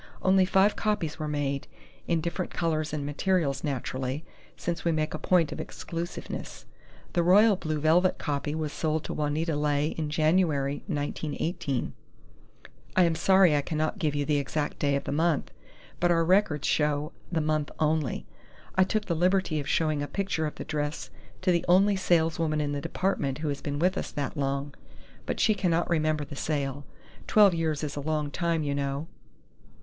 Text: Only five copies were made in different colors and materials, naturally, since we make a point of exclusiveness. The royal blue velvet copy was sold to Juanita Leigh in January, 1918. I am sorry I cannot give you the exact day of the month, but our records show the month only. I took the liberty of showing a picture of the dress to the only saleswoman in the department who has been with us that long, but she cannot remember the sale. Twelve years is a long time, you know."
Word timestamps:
Only 0.23 0.45
five 0.45 0.75
copies 0.75 1.19
were 1.19 1.27
made 1.27 1.67
in 2.07 2.21
different 2.21 2.51
colors 2.51 2.91
and 2.91 3.05
materials, 3.05 3.63
naturally, 3.63 4.25
since 4.57 4.83
we 4.83 4.91
make 4.91 5.13
a 5.13 5.19
point 5.19 5.51
of 5.51 5.59
exclusiveness. 5.59 6.65
The 7.13 7.21
royal 7.21 7.55
blue 7.55 7.79
velvet 7.79 8.17
copy 8.17 8.55
was 8.55 8.73
sold 8.73 9.03
to 9.03 9.13
Juanita 9.13 9.55
Leigh 9.55 9.89
in 9.99 10.09
January, 10.09 10.81
1918. 10.87 11.93
I 12.95 13.03
am 13.03 13.13
sorry 13.13 13.55
I 13.55 13.61
cannot 13.61 13.99
give 13.99 14.15
you 14.15 14.25
the 14.25 14.37
exact 14.39 14.79
day 14.79 14.95
of 14.95 15.03
the 15.03 15.11
month, 15.11 15.51
but 15.99 16.09
our 16.09 16.25
records 16.25 16.67
show 16.67 17.11
the 17.31 17.39
month 17.39 17.69
only. 17.77 18.25
I 18.73 18.83
took 18.83 19.05
the 19.05 19.13
liberty 19.15 19.59
of 19.59 19.69
showing 19.69 20.01
a 20.01 20.07
picture 20.07 20.47
of 20.47 20.55
the 20.55 20.63
dress 20.65 21.11
to 21.43 21.51
the 21.51 21.63
only 21.67 21.95
saleswoman 21.95 22.59
in 22.59 22.71
the 22.71 22.81
department 22.81 23.37
who 23.37 23.49
has 23.49 23.61
been 23.61 23.77
with 23.77 23.95
us 23.99 24.09
that 24.13 24.35
long, 24.35 24.73
but 25.27 25.39
she 25.39 25.53
cannot 25.53 25.91
remember 25.91 26.25
the 26.25 26.35
sale. 26.35 26.87
Twelve 27.27 27.53
years 27.53 27.83
is 27.83 27.95
a 27.95 28.01
long 28.01 28.31
time, 28.31 28.63
you 28.63 28.73
know." 28.73 29.05